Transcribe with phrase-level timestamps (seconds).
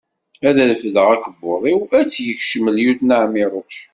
[0.47, 3.75] Ad refdeɣ akebbuḍ-iw, ad tt-yekcem lyuṭna Ɛmiruc.